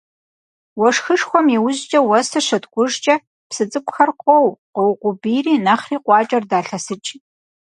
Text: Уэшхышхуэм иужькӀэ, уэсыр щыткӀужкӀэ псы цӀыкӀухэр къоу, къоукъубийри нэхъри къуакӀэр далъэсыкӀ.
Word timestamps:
Уэшхышхуэм 0.79 1.47
иужькӀэ, 1.55 1.99
уэсыр 2.09 2.43
щыткӀужкӀэ 2.47 3.15
псы 3.49 3.63
цӀыкӀухэр 3.71 4.11
къоу, 4.21 4.47
къоукъубийри 4.73 5.55
нэхъри 5.65 5.97
къуакӀэр 6.05 6.43
далъэсыкӀ. 6.49 7.09